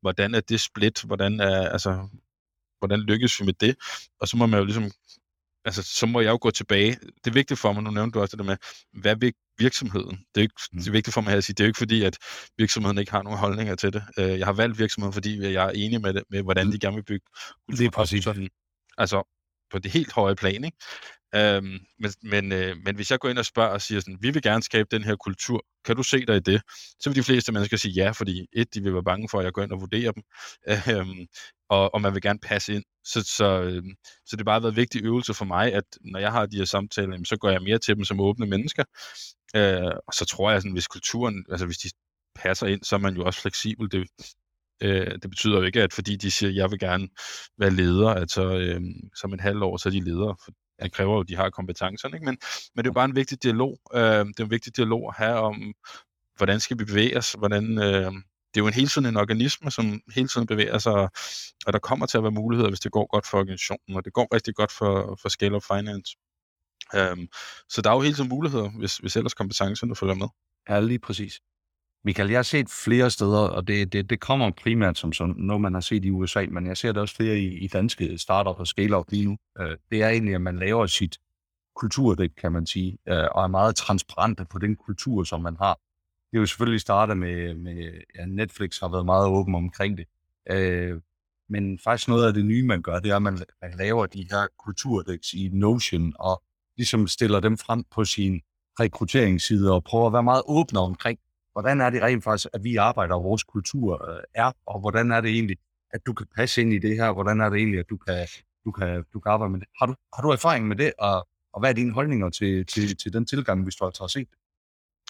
[0.00, 2.08] hvordan er det split, hvordan er, altså,
[2.78, 3.76] hvordan lykkes vi med det?
[4.20, 4.90] Og så må man jo ligesom,
[5.64, 6.90] altså, så må jeg jo gå tilbage.
[7.24, 8.56] Det er vigtigt for mig, nu nævnte du også det der med,
[8.92, 10.16] hvad vil virksomheden?
[10.34, 10.78] Det er, ikke, mm.
[10.78, 12.18] det er vigtigt for mig at sige, det er jo ikke fordi, at
[12.58, 14.02] virksomheden ikke har nogen holdninger til det.
[14.18, 16.72] Øh, jeg har valgt virksomheden, fordi jeg er enig med det, med hvordan mm.
[16.72, 17.26] de gerne vil bygge.
[17.68, 18.24] Det er præcis.
[18.24, 18.48] Sådan,
[18.98, 19.41] altså,
[19.72, 20.64] på det helt høje plan.
[20.64, 20.76] Ikke?
[21.34, 24.30] Øhm, men, men, øh, men hvis jeg går ind og spørger og siger sådan, vi
[24.30, 26.62] vil gerne skabe den her kultur, kan du se dig i det?
[27.00, 29.44] Så vil de fleste mennesker sige ja, fordi et, de vil være bange for, at
[29.44, 30.22] jeg går ind og vurderer dem,
[30.96, 31.26] øhm,
[31.68, 32.84] og, og man vil gerne passe ind.
[33.04, 33.82] Så, så, øh,
[34.26, 36.56] så det har bare været en vigtig øvelse for mig, at når jeg har de
[36.56, 38.84] her samtaler, så går jeg mere til dem som åbne mennesker.
[39.56, 41.90] Øh, og så tror jeg, sådan, hvis kulturen, altså hvis de
[42.34, 43.90] passer ind, så er man jo også fleksibel.
[43.92, 44.08] Det,
[44.82, 47.08] Øh, det betyder jo ikke, at fordi de siger, at jeg vil gerne
[47.58, 48.80] være leder, at så øh,
[49.14, 50.36] som en halv år, så er de ledere.
[50.82, 52.24] det kræver jo, at de har kompetencerne, ikke?
[52.24, 52.38] Men,
[52.74, 53.78] men det er jo bare en vigtig dialog.
[53.94, 55.74] Øh, det er en vigtig dialog at have om,
[56.36, 57.78] hvordan skal vi bevæge os, hvordan...
[57.78, 58.12] Øh,
[58.54, 61.08] det er jo en hele tiden en organisme, som hele tiden bevæger sig,
[61.66, 64.12] og der kommer til at være muligheder, hvis det går godt for organisationen, og det
[64.12, 66.16] går rigtig godt for, for Scale of Finance.
[66.94, 67.28] Um,
[67.68, 70.26] så der er jo hele tiden muligheder, hvis, hvis ellers kompetencerne følger med.
[70.68, 71.40] Ja, lige præcis.
[72.04, 75.60] Michael, jeg har set flere steder, og det, det, det kommer primært som sådan noget,
[75.60, 78.60] man har set i USA, men jeg ser det også flere i, i danske startup
[78.60, 79.36] og scale-up lige nu.
[79.60, 81.18] Øh, det er egentlig, at man laver sit
[81.76, 85.74] kulturdæk, kan man sige, øh, og er meget transparente på den kultur, som man har.
[86.30, 90.06] Det er jo selvfølgelig startet med, med ja, Netflix har været meget åben omkring det.
[90.52, 91.00] Uh,
[91.48, 94.26] men faktisk noget af det nye, man gør, det er, at man, man laver de
[94.30, 96.42] her kulturdæks i Notion, og
[96.76, 98.40] ligesom stiller dem frem på sin
[98.80, 101.18] rekrutteringsside og prøver at være meget åbne omkring,
[101.52, 105.12] hvordan er det rent faktisk, at vi arbejder, og vores kultur øh, er, og hvordan
[105.12, 105.56] er det egentlig,
[105.90, 108.26] at du kan passe ind i det her, hvordan er det egentlig, at du kan,
[108.64, 109.68] du kan, du kan arbejde med det.
[109.78, 112.96] Har du, har du erfaring med det, og, og hvad er dine holdninger til, til,
[112.96, 114.38] til den tilgang, hvis du har set det?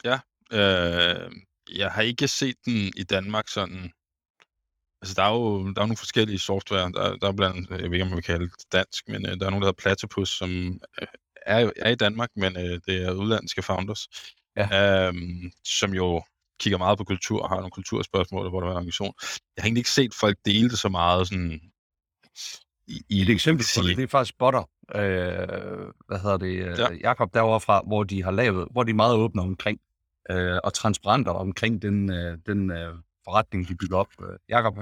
[0.05, 0.19] Ja,
[0.53, 1.33] øh,
[1.77, 3.93] jeg har ikke set den i Danmark sådan.
[5.03, 6.93] Altså, der er jo der er nogle forskellige software.
[6.93, 9.37] Der, der er blandt jeg ved ikke, om man vil kalde det dansk, men øh,
[9.41, 10.81] der er nogle, der hedder Platypus, som
[11.47, 14.09] er, er i Danmark, men øh, det er udlandske founders,
[14.57, 15.07] ja.
[15.09, 16.23] øhm, som jo
[16.63, 19.15] kigger meget på kultur og har nogle kulturspørgsmål, hvor der er en organisation.
[19.57, 21.61] Jeg har egentlig ikke set folk dele det så meget sådan,
[22.87, 26.79] i, i et eksempel på det, det er faktisk Botter, øh, hvad hedder det, øh,
[26.79, 26.89] ja.
[27.01, 29.81] Jakob derovre fra, hvor de har lavet, hvor de er meget åbne omkring,
[30.31, 32.95] øh, og transparente omkring den, øh, den øh,
[33.25, 34.09] forretning, de bygger op.
[34.23, 34.79] Øh, Jakob,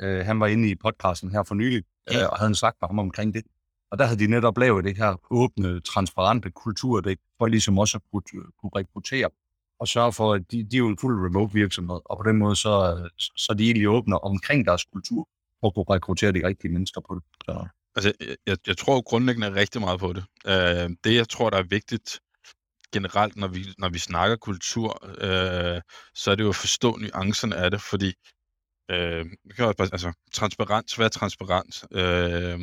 [0.00, 2.22] øh, han var inde i podcasten her for nylig, ja.
[2.22, 3.42] øh, og havde en snak med ham omkring det.
[3.90, 8.02] Og der havde de netop lavet det her åbne, transparente kulturdæk, for ligesom også at
[8.12, 9.30] kunne, kunne rekruttere
[9.80, 12.36] og sørge for, at de, de er jo en fuld remote virksomhed, og på den
[12.36, 15.28] måde så, så de egentlig åbner omkring deres kultur,
[15.60, 17.22] for at kunne rekruttere de rigtige mennesker på det.
[17.44, 17.68] Så.
[17.96, 18.12] Altså,
[18.46, 20.24] jeg, jeg tror grundlæggende rigtig meget på det.
[20.46, 22.20] Øh, det, jeg tror, der er vigtigt
[22.92, 25.80] generelt, når vi, når vi snakker kultur, øh,
[26.14, 28.14] så er det jo at forstå nuancerne af det, fordi
[28.90, 31.84] øh, kan altså, transparens, hvad er transparens?
[31.92, 32.60] Øh,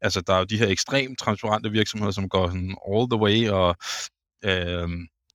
[0.00, 3.48] altså, der er jo de her ekstremt transparente virksomheder, som går sådan all the way,
[3.48, 3.76] og,
[4.44, 4.88] øh,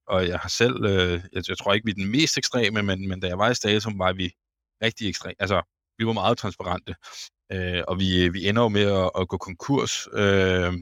[0.08, 3.08] og jeg har selv, øh, jeg, jeg tror ikke, vi er den mest ekstreme, men,
[3.08, 4.32] men da jeg var i Statum, var vi
[4.84, 5.36] rigtig ekstreme.
[5.40, 5.62] Altså,
[5.98, 6.96] vi var meget transparente,
[7.52, 10.08] øh, og vi, vi ender jo med at, at gå konkurs.
[10.14, 10.74] Øh,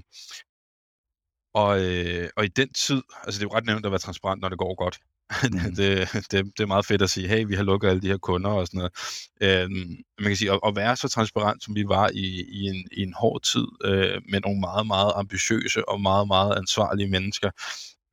[1.54, 4.42] og, øh, og i den tid, altså det er jo ret nemt at være transparent,
[4.42, 5.00] når det går godt.
[5.52, 5.76] Mm.
[5.76, 8.18] det, det, det er meget fedt at sige, hey, vi har lukket alle de her
[8.18, 8.94] kunder og sådan noget.
[9.42, 12.88] Øhm, man kan sige, at, at være så transparent, som vi var i, i, en,
[12.92, 17.52] i en hård tid, øh, med nogle meget, meget ambitiøse og meget, meget ansvarlige mennesker,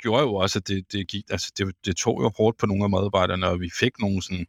[0.03, 2.85] gjorde jo også, at det, det gik, altså det, det tog jo hårdt på nogle
[2.85, 4.47] af medarbejderne, og vi fik nogle sådan,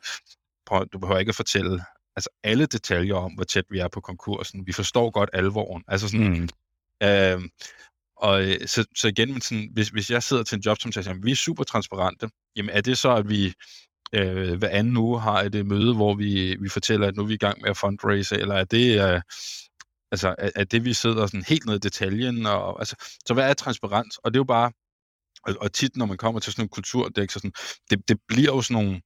[0.94, 1.82] du behøver ikke at fortælle
[2.16, 4.68] altså alle detaljer om, hvor tæt vi er på konkursen.
[4.68, 5.84] Vi forstår godt alvoren.
[5.88, 6.50] Altså sådan, mm.
[7.08, 7.42] øh,
[8.18, 10.92] og øh, så, så igen, men sådan, hvis, hvis jeg sidder til en job, som
[10.92, 13.54] siger, at vi er super transparente, jamen er det så, at vi
[14.14, 17.34] øh, hver anden uge har et møde, hvor vi, vi fortæller, at nu er vi
[17.34, 19.22] i gang med at fundraise, eller er det, øh,
[20.12, 22.46] altså, er, er det vi sidder sådan helt ned i detaljen?
[22.46, 24.18] Og, altså, så hvad er transparens?
[24.18, 24.72] Og det er jo bare,
[25.48, 27.54] og, og tit når man kommer til sådan en kulturdæk, så sådan,
[27.90, 29.02] det, det bliver jo sådan nogle,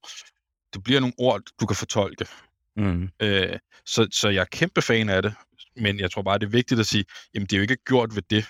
[0.74, 2.28] det bliver nogle ord, du kan fortolke.
[2.76, 3.10] Mm.
[3.20, 5.34] Øh, så, så jeg er kæmpe fan af det,
[5.76, 8.16] men jeg tror bare, det er vigtigt at sige, jamen det er jo ikke gjort
[8.16, 8.46] ved det,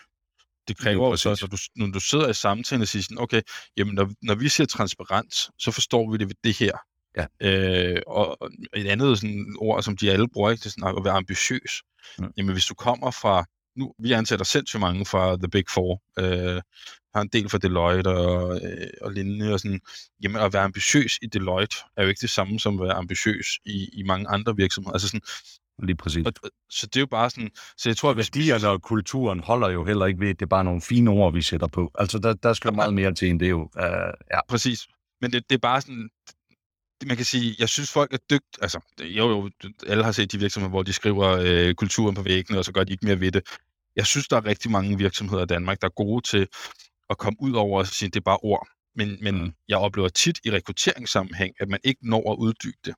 [0.68, 3.42] det kræver jo så, at du, når du sidder i samtalen og siger sådan, okay,
[3.78, 6.78] jamen når, når vi siger transparens, så forstår vi det ved det her.
[7.18, 7.26] Ja.
[7.42, 11.04] Øh, og et andet sådan ord, som de alle bruger, ikke, det er sådan at
[11.04, 11.84] være ambitiøs.
[12.20, 12.26] Ja.
[12.38, 16.62] Jamen hvis du kommer fra, nu, vi ansætter sindssygt mange fra The Big Four, øh,
[17.16, 19.82] har en del fra Deloitte og, øh, og lignende, og sådan,
[20.24, 23.48] jamen at være ambitiøs i Deloitte er jo ikke det samme som at være ambitiøs
[23.66, 24.94] i, i mange andre virksomheder.
[24.94, 25.22] Altså sådan,
[25.84, 26.26] Lige præcis.
[26.26, 26.34] Og,
[26.70, 29.86] så det er jo bare sådan, så jeg tror, at værdierne og kulturen holder jo
[29.86, 31.92] heller ikke ved, det er bare nogle fine ord, vi sætter på.
[31.96, 33.62] Altså, der, der skal ja, meget mere til end det jo.
[33.62, 34.40] Uh, ja.
[34.50, 34.88] Præcis.
[35.22, 36.10] Men det, det er bare sådan,
[37.08, 39.50] man kan sige, jeg synes folk er dygt, altså, jo jo,
[39.88, 42.84] alle har set de virksomheder, hvor de skriver øh, kulturen på væggene, og så gør
[42.84, 43.44] de ikke mere ved det.
[43.96, 46.48] Jeg synes, der er rigtig mange virksomheder i Danmark, der er gode til
[47.10, 48.68] at komme ud over og sige, det er bare ord.
[48.96, 49.54] Men, men mm.
[49.68, 52.96] jeg oplever tit i rekrutteringssammenhæng, at man ikke når at uddybe det.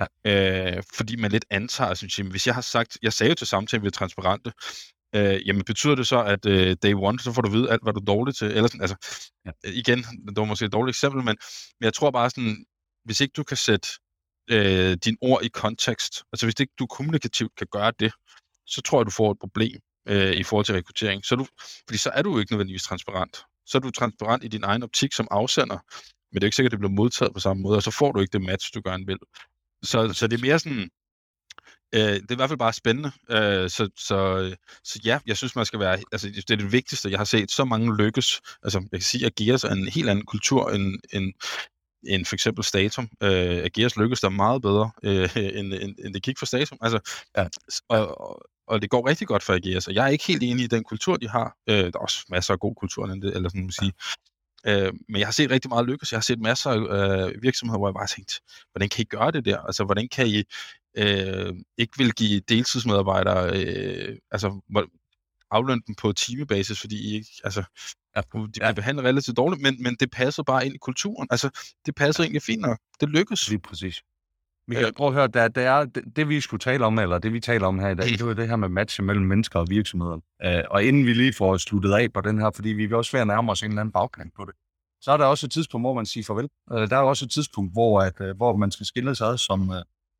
[0.00, 0.76] Ja.
[0.76, 3.46] Øh, fordi man lidt antager, synes jeg, hvis jeg har sagt, jeg sagde jo til
[3.46, 4.52] samtalen, vi er transparente,
[5.14, 7.92] øh, jamen betyder det så, at øh, day one, så får du vide alt, hvad
[7.92, 8.46] du er dårlig til?
[8.46, 8.96] Eller sådan, altså,
[9.46, 9.50] ja.
[9.64, 11.36] igen, det var måske et dårligt eksempel, men,
[11.80, 12.64] men jeg tror bare sådan,
[13.08, 13.88] hvis ikke du kan sætte
[14.50, 18.12] øh, din ord i kontekst, altså hvis ikke du kommunikativt kan gøre det,
[18.66, 21.24] så tror jeg, du får et problem øh, i forhold til rekruttering.
[21.24, 21.46] Så du,
[21.86, 23.36] fordi så er du jo ikke nødvendigvis transparent.
[23.66, 25.78] Så er du transparent i din egen optik som afsender,
[26.32, 28.12] men det er ikke sikkert, at det bliver modtaget på samme måde, og så får
[28.12, 29.18] du ikke det match, du gerne vil.
[29.82, 30.90] Så, så det er mere sådan,
[31.94, 33.12] Øh, det er i hvert fald bare spændende.
[33.30, 34.18] Øh, så, så,
[34.84, 35.98] så ja, jeg synes, man skal være...
[36.12, 37.10] Altså, det er det vigtigste.
[37.10, 38.40] Jeg har set så mange lykkes.
[38.62, 41.32] Altså, jeg kan sige, at Gears er en helt anden kultur end, end,
[42.06, 43.08] end for eksempel Statum.
[43.22, 46.78] Øh, Gears lykkes der meget bedre, øh, end, end, end det gik for Statum.
[46.80, 47.46] Altså, ja.
[47.88, 50.64] og, og, og det går rigtig godt for Ageas, og jeg er ikke helt enig
[50.64, 51.56] i den kultur, de har.
[51.68, 53.92] Øh, der er også masser af god kultur, eller sådan man sige.
[54.66, 56.12] Øh, men jeg har set rigtig meget lykkes.
[56.12, 58.40] Jeg har set masser af øh, virksomheder, hvor jeg bare har tænkt,
[58.72, 59.58] hvordan kan I gøre det der?
[59.58, 60.42] Altså, hvordan kan I
[60.96, 64.60] øh, ikke vil give deltidsmedarbejdere, øh, altså
[65.50, 67.64] aflønne dem på timebasis, fordi I ikke, altså,
[68.34, 68.38] ja.
[68.40, 68.72] de bliver ja.
[68.72, 71.28] behandlet relativt dårligt, men, men det passer bare ind i kulturen.
[71.30, 71.50] Altså,
[71.86, 72.26] det passer ja.
[72.26, 72.78] egentlig fint nok.
[73.00, 73.48] Det lykkes.
[73.48, 74.02] Lige præcis.
[74.68, 77.18] Michael, øh, prøv at høre, der, der er, det, det, vi skulle tale om, eller
[77.18, 79.58] det vi taler om her i dag, det er det her med match mellem mennesker
[79.58, 80.14] og virksomheder.
[80.14, 83.12] Uh, og inden vi lige får sluttet af på den her, fordi vi vil også
[83.12, 84.54] være nærme os en eller anden bagkant på det,
[85.00, 86.48] så er der også et tidspunkt, hvor man siger farvel.
[86.70, 89.38] Uh, der er også et tidspunkt, hvor, at, uh, hvor man skal skille sig ad
[89.38, 89.76] som, uh,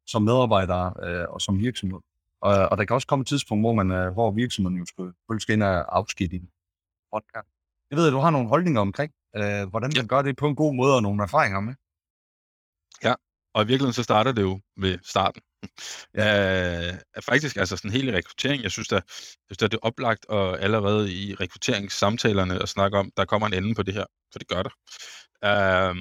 [0.06, 1.98] som medarbejder uh, og som virksomhed.
[2.42, 5.40] Og, og der kan også komme et tidspunkt, hvor, man, uh, hvor virksomheden jo skal,
[5.40, 6.40] skal ind og afskide i
[7.12, 7.57] podcast.
[7.90, 10.06] Jeg ved, at du har nogle holdninger omkring, uh, hvordan man ja.
[10.06, 11.74] gør det på en god måde og nogle erfaringer med.
[13.02, 13.14] Ja,
[13.54, 15.42] og i virkeligheden så starter det jo ved starten.
[16.14, 16.90] Ja.
[16.90, 19.02] Uh, faktisk, altså sådan hele rekruttering, jeg synes, der, jeg
[19.46, 23.54] synes, der det er oplagt og allerede i rekrutteringssamtalerne at snakke om, der kommer en
[23.54, 24.72] ende på det her, for det gør der.
[25.48, 25.96] Uh,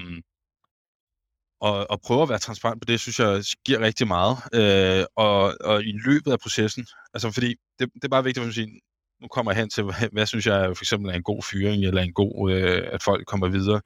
[1.61, 4.35] og, og prøve at være transparent på det, synes jeg giver rigtig meget.
[4.59, 8.53] Uh, og, og i løbet af processen, altså fordi det, det er bare vigtigt at
[8.53, 8.81] sige,
[9.21, 11.83] nu kommer jeg hen til, hvad, hvad synes jeg for eksempel er en god fyring,
[11.85, 13.81] eller en god, øh, at folk kommer videre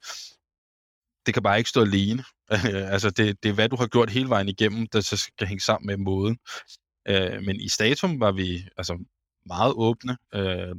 [1.26, 2.24] det kan bare ikke stå alene.
[2.94, 5.60] altså, det, det er, hvad du har gjort hele vejen igennem, der så skal hænge
[5.60, 6.38] sammen med måden.
[7.08, 9.04] Øh, men i Statum var vi altså
[9.46, 10.76] meget åbne, øh,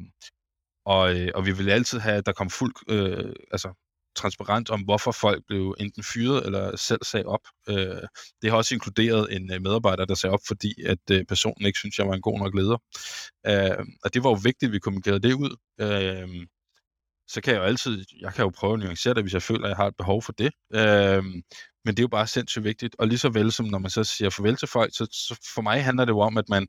[0.86, 3.74] og, øh, og vi ville altid have, at der kom fuld øh, altså,
[4.15, 7.47] transparent om, hvorfor folk blev enten fyret eller selv sagde op.
[7.69, 8.02] Øh,
[8.41, 11.80] det har også inkluderet en øh, medarbejder, der sagde op, fordi at øh, personen ikke
[11.80, 12.78] synes, jeg var en god nok leder.
[13.47, 15.56] Øh, og det var jo vigtigt, at vi kommunikerede det ud.
[15.82, 16.47] Øh,
[17.28, 19.63] så kan jeg jo altid, jeg kan jo prøve at nuancere det, hvis jeg føler,
[19.63, 20.52] at jeg har et behov for det.
[20.73, 21.23] Øh,
[21.86, 22.95] men det er jo bare sindssygt vigtigt.
[22.99, 25.62] Og lige så vel som når man så siger farvel til folk, så, så for
[25.62, 26.67] mig handler det jo om, at man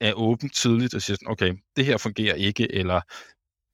[0.00, 3.00] er åben tidligt og siger sådan, okay, det her fungerer ikke, eller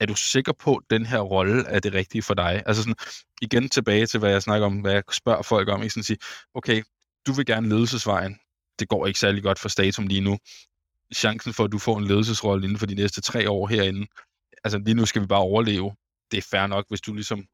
[0.00, 2.62] er du sikker på, at den her rolle er det rigtige for dig?
[2.66, 2.96] Altså sådan,
[3.42, 6.06] igen tilbage til, hvad jeg snakker om, hvad jeg spørger folk om, ikke sådan at
[6.06, 6.18] sige,
[6.54, 6.82] okay,
[7.26, 8.38] du vil gerne ledelsesvejen,
[8.78, 10.38] det går ikke særlig godt for Statum lige nu.
[11.14, 14.06] Chancen for, at du får en ledelsesrolle inden for de næste tre år herinde,
[14.64, 15.94] altså lige nu skal vi bare overleve.
[16.30, 17.46] Det er fair nok, hvis du ligesom,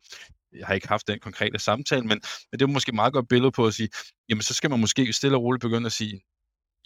[0.53, 2.21] jeg har ikke haft den konkrete samtale, men,
[2.53, 3.89] men det er måske meget godt billede på at sige,
[4.29, 6.21] jamen så skal man måske stille og roligt begynde at sige,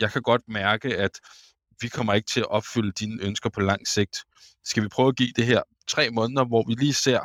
[0.01, 1.21] jeg kan godt mærke, at
[1.81, 4.17] vi kommer ikke til at opfylde dine ønsker på lang sigt.
[4.65, 7.21] Skal vi prøve at give det her tre måneder, hvor vi lige ser,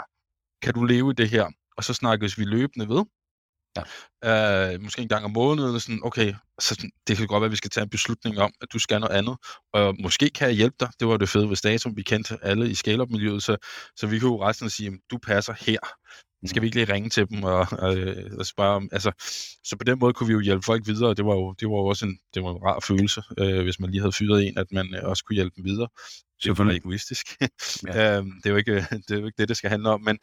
[0.62, 1.48] kan du leve i det her?
[1.78, 3.04] Og så snakkes vi løbende ved.
[3.78, 4.74] Ja.
[4.74, 7.56] Øh, måske en gang om måneden, sådan, okay, så det kan godt være, at vi
[7.56, 9.38] skal tage en beslutning om, at du skal noget andet,
[9.74, 10.90] og måske kan jeg hjælpe dig.
[11.00, 13.58] Det var det fede ved Statum, vi kendte alle i scale-up-miljøet, så,
[13.96, 15.80] så vi kunne jo resten sige, at du passer her.
[16.46, 17.98] Skal vi ikke lige ringe til dem og, og,
[18.40, 19.12] og spørge om, altså,
[19.64, 21.68] så på den måde kunne vi jo hjælpe folk videre, og det var jo, det
[21.70, 24.48] var jo også en, det var en rar følelse, øh, hvis man lige havde fyret
[24.48, 25.88] en, at man øh, også kunne hjælpe dem videre.
[26.44, 27.28] Det var egoistisk.
[27.88, 28.18] ja.
[28.18, 30.20] øhm, det, er jo ikke, det er jo ikke det, det skal handle om, men,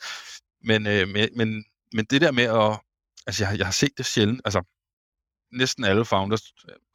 [0.64, 2.80] men, øh, men, men, men det der med at,
[3.26, 4.62] altså jeg, jeg har set det sjældent, altså
[5.52, 6.42] næsten alle founders,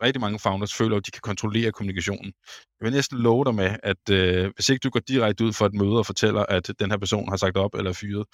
[0.04, 2.34] rigtig mange founders føler, at de kan kontrollere kommunikationen.
[2.80, 5.66] Jeg vil næsten love dig med, at øh, hvis ikke du går direkte ud for
[5.66, 8.26] et møde og fortæller, at den her person har sagt op eller fyret,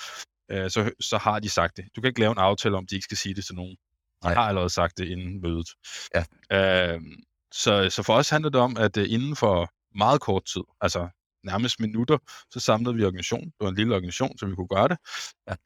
[0.51, 1.85] øh, så, så har de sagt det.
[1.95, 3.75] Du kan ikke lave en aftale om, at de ikke skal sige det til nogen.
[4.21, 4.33] De Nej.
[4.33, 5.67] har allerede sagt det inden mødet.
[6.15, 6.23] Ja.
[6.93, 7.01] Øh,
[7.53, 11.09] så, så for os handler det om, at øh, inden for meget kort tid, altså
[11.43, 12.17] nærmest minutter,
[12.51, 13.45] så samlede vi organisationen.
[13.45, 14.97] Det var en lille organisation, så vi kunne gøre det.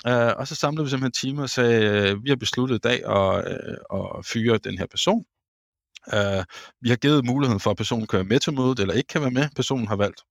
[0.05, 0.29] Ja.
[0.31, 3.05] Uh, og så samlede vi simpelthen timer og sagde, uh, vi har besluttet i dag
[3.05, 3.59] at,
[3.93, 5.25] uh, at fyre den her person.
[6.13, 6.43] Uh,
[6.81, 9.21] vi har givet muligheden for, at personen kan være med til mødet, eller ikke kan
[9.21, 9.49] være med.
[9.55, 10.21] Personen har valgt,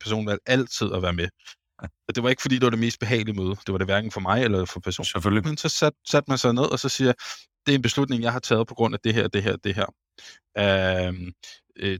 [0.00, 1.28] personen valgt altid at være med.
[2.08, 2.12] Ja.
[2.14, 3.50] Det var ikke, fordi det var det mest behagelige møde.
[3.50, 5.04] Det var det hverken for mig eller for personen.
[5.04, 5.48] Selvfølgelig.
[5.48, 7.12] Men så satte sat man sig ned, og så siger,
[7.66, 9.74] det er en beslutning, jeg har taget på grund af det her, det her, det
[9.74, 9.86] her.
[10.58, 11.32] Uh,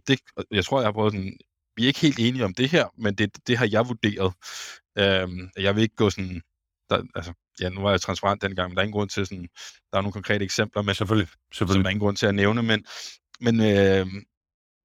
[0.08, 1.38] det, jeg tror, jeg har prøvet sådan
[1.76, 4.34] vi er ikke helt enige om det her, men det, det har jeg vurderet.
[4.98, 6.42] Øhm, jeg vil ikke gå sådan,
[6.90, 9.48] der, altså, ja, nu var jeg transparent dengang, men der er ingen grund til sådan,
[9.92, 11.74] der er nogle konkrete eksempler, men selvfølgelig, selvfølgelig.
[11.74, 12.84] som der er ingen grund til at nævne, men,
[13.40, 14.06] men, øh,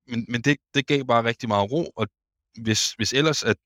[0.08, 2.08] men, men det, det gav bare rigtig meget ro, og
[2.62, 3.58] hvis, hvis ellers at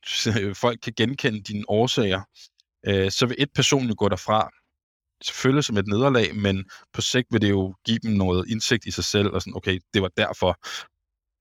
[0.56, 2.22] folk kan genkende dine årsager,
[2.88, 4.50] øh, så vil et person jo gå derfra,
[5.24, 8.92] selvfølgelig som et nederlag, men på sigt vil det jo give dem noget indsigt i
[8.92, 10.58] sig selv, og sådan, okay, det var derfor.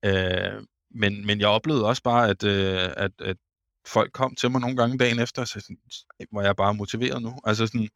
[0.04, 0.62] Øh,
[0.94, 3.36] men, men jeg oplevede også bare, at, øh, at, at
[3.86, 5.78] folk kom til mig nogle gange dagen efter, og sagde sådan,
[6.30, 7.34] hvor jeg bare motiveret nu.
[7.44, 7.88] Altså sådan,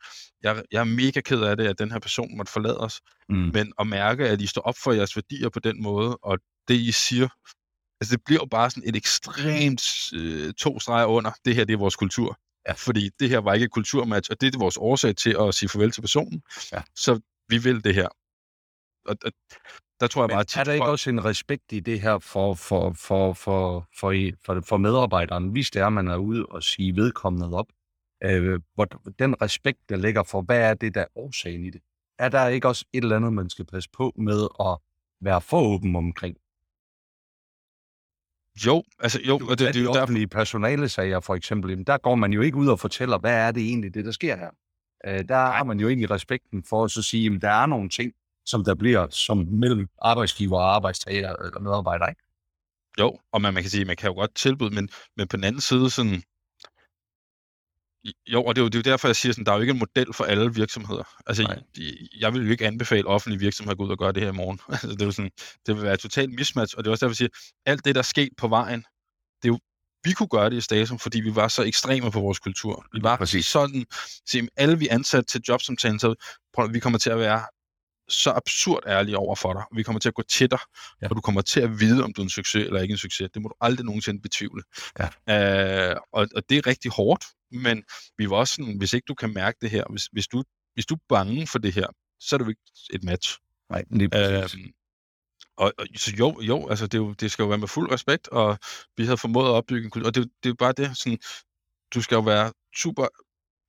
[0.43, 3.01] jeg, jeg er mega ked af det, at den her person måtte forlade os.
[3.29, 3.51] Mm.
[3.55, 6.39] Men at mærke, at I står op for jeres værdier på den måde, og
[6.69, 7.29] det I siger,
[8.01, 11.73] altså det bliver jo bare sådan et ekstremt øh, to streger under, det her det
[11.73, 12.39] er vores kultur.
[12.69, 12.73] Ja.
[12.73, 15.69] Fordi det her var ikke et kulturmatch, og det er vores årsag til at sige
[15.69, 16.43] farvel til personen.
[16.73, 16.83] Ja.
[16.97, 18.09] Så vi vil det her.
[19.07, 19.33] Og, og
[20.01, 20.61] der tror jeg Men bare...
[20.61, 24.61] er der ikke også en respekt i det her for, for, for, for, for, for,
[24.61, 27.67] for medarbejderen, hvis det er, man er ude og sige vedkommende op?
[28.25, 28.85] Øh, hvor,
[29.19, 31.81] den respekt, der ligger for, hvad er det, der er årsagen i det?
[32.19, 34.79] Er der ikke også et eller andet, man skal passe på med at
[35.21, 36.37] være for åben omkring?
[38.67, 40.15] Jo, altså jo, og det, det er jo derfor...
[40.15, 43.63] I personalesager for eksempel, der går man jo ikke ud og fortæller, hvad er det
[43.63, 44.51] egentlig, det der sker her.
[45.07, 47.89] Øh, der har man jo egentlig respekten for at så sige, at der er nogle
[47.89, 48.13] ting,
[48.47, 52.23] som der bliver som mellem arbejdsgiver og arbejdstager eller medarbejder, ikke?
[53.01, 55.45] Jo, og man, man kan sige, man kan jo godt tilbyde, men, men på den
[55.45, 56.23] anden side, sådan,
[58.27, 59.61] jo, og det er jo, det er jo derfor, jeg siger, at der er jo
[59.61, 61.05] ikke en model for alle virksomheder.
[61.27, 61.85] Altså, jeg,
[62.21, 64.35] jeg vil jo ikke anbefale offentlige virksomheder at gå ud og gøre det her i
[64.35, 64.61] morgen.
[64.73, 65.31] altså, det, er jo sådan,
[65.67, 67.29] det vil være et totalt mismatch, og det er også derfor, jeg siger,
[67.67, 68.81] alt det, der er sket på vejen,
[69.43, 69.59] det er jo,
[70.05, 72.87] vi kunne gøre det i Stasum, fordi vi var så ekstreme på vores kultur.
[72.93, 73.47] Vi var Præcis.
[73.47, 73.85] sådan,
[74.27, 76.15] sige, alle vi ansat til jobsamtalen, så
[76.71, 77.43] vi kommer til at være
[78.09, 79.63] så absurd ærlig over for dig.
[79.77, 80.59] Vi kommer til at gå til dig,
[81.03, 81.09] ja.
[81.09, 83.31] og du kommer til at vide, om du er en succes eller ikke en succes.
[83.35, 84.63] Det må du aldrig nogensinde betvivle.
[85.29, 85.91] Ja.
[85.91, 87.85] Øh, og, og det er rigtig hårdt, men
[88.19, 90.43] vi var også sådan, hvis ikke du kan mærke det her, hvis, hvis, du,
[90.75, 91.87] hvis du er bange for det her,
[92.21, 93.39] så er det jo ikke et match.
[93.71, 94.49] Nej, lige øh,
[95.57, 98.29] og, og, så jo, jo, altså det, jo, det skal jo være med fuld respekt,
[98.29, 98.59] og
[98.97, 101.19] vi havde formået at opbygge en kultur, og det, det er bare det, sådan,
[101.95, 103.07] du skal jo være super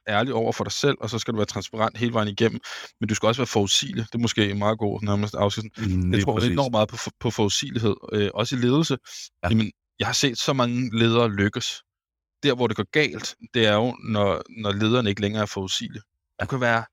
[0.08, 2.60] ærlig over for dig selv, og så skal du være transparent hele vejen igennem,
[3.00, 4.06] men du skal også være forudsigelig.
[4.06, 5.78] Det er måske en meget god nærmest afsnit.
[5.78, 8.98] Mm, jeg tror enormt meget på, på forudsigelighed, øh, også i ledelse.
[9.44, 9.50] Ja.
[9.50, 11.84] Jamen, jeg har set så mange ledere lykkes.
[12.46, 16.02] Der, hvor det går galt, det er jo, når, når lederne ikke længere er forudsigelige.
[16.42, 16.86] Du kan være,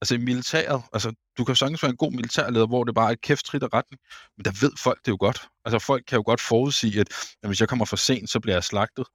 [0.00, 3.12] altså i militæret, altså du kan sagtens være en god militærleder, hvor det bare er
[3.12, 4.00] et kæft af retning,
[4.36, 5.48] men der ved folk det jo godt.
[5.64, 7.08] Altså folk kan jo godt forudsige, at
[7.42, 9.06] at hvis jeg kommer for sent, så bliver jeg slagtet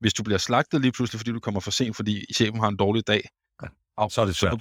[0.00, 2.76] hvis du bliver slagtet lige pludselig, fordi du kommer for sent, fordi chefen har en
[2.76, 3.28] dårlig dag,
[3.62, 3.68] ja,
[4.10, 4.52] så er det svært.
[4.52, 4.58] Så,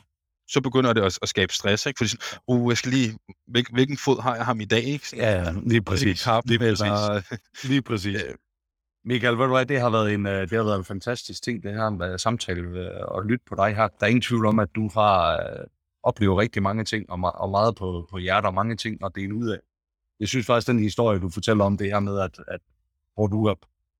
[0.48, 1.98] så begynder det at, at skabe stress, ikke?
[1.98, 3.17] Fordi sådan, uh, jeg skal lige,
[3.48, 5.06] hvil, hvilken fod har jeg ham i dag, ikke?
[5.13, 6.28] Ja, lige præcis.
[6.45, 6.82] Lige præcis.
[6.82, 7.21] Eller,
[7.63, 8.21] lige præcis.
[9.08, 11.63] Michael, ved du hvad, det har været en, øh, det har været en fantastisk ting,
[11.63, 13.88] det her med samtale øh, og lytte på dig her.
[13.88, 15.65] Der er ingen tvivl om, at du har øh,
[16.04, 19.36] oplevet rigtig mange ting, og, og meget på, på hjertet, og mange ting at dele
[19.36, 19.60] ud af.
[20.20, 22.60] Jeg synes faktisk, den historie, du fortæller om det her med, at, at
[23.15, 23.54] hvor du er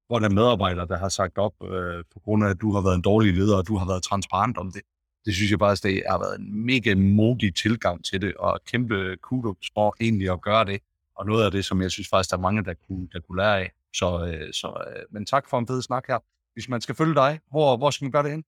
[0.08, 2.82] hvor der er medarbejdere, der har sagt op øh, på grund af, at du har
[2.82, 4.82] været en dårlig leder, og du har været transparent om det.
[5.26, 9.18] Det synes jeg faktisk, det har været en mega modig tilgang til det, og kæmpe
[9.22, 10.80] kudos for egentlig at gøre det.
[11.16, 13.38] Og noget af det, som jeg synes faktisk, der er mange, der kunne, der kunne
[13.38, 13.72] lære af.
[14.00, 16.20] Så, øh, så, øh, men tak for en fed snak her.
[16.54, 18.44] Hvis man skal følge dig, hvor, hvor skal man gøre det hen?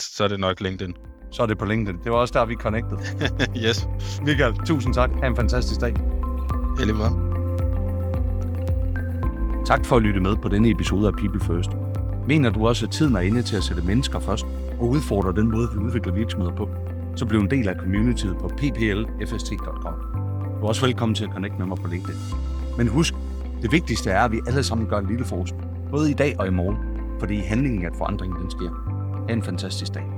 [0.00, 0.96] Så er det nok LinkedIn.
[1.30, 2.00] Så er det på LinkedIn.
[2.04, 2.98] Det var også der, vi connected.
[3.66, 3.88] yes.
[4.22, 5.10] Michael, tusind tak.
[5.10, 5.94] Ha' en fantastisk dag.
[6.78, 7.28] Helt meget.
[9.66, 11.70] Tak for at lytte med på denne episode af People First.
[12.26, 14.46] Mener du også, at tiden er inde til at sætte mennesker først
[14.80, 16.68] og udfordre den måde, vi udvikler virksomheder på,
[17.16, 19.94] så bliv en del af communityet på pplfst.com.
[20.60, 22.20] Du er også velkommen til at connecte med mig på LinkedIn.
[22.76, 23.14] Men husk,
[23.62, 26.46] det vigtigste er, at vi alle sammen gør en lille forskel, både i dag og
[26.46, 26.76] i morgen,
[27.20, 28.70] fordi handlingen at forandringen den sker.
[29.28, 30.17] Ha' en fantastisk dag.